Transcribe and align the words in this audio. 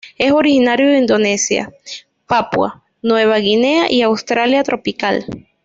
Es 0.17 0.31
originario 0.31 0.87
de 0.87 0.97
Indonesia, 0.97 1.71
Papua 2.25 2.81
Nueva 3.03 3.37
Guinea, 3.37 3.85
y 3.87 4.01
Australia 4.01 4.63
tropical. 4.63 5.27